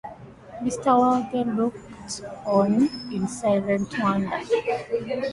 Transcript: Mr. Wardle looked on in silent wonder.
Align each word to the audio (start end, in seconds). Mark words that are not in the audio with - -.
Mr. 0.63 0.97
Wardle 0.97 1.45
looked 1.53 1.87
on 2.47 2.89
in 3.13 3.27
silent 3.27 3.95
wonder. 3.99 4.41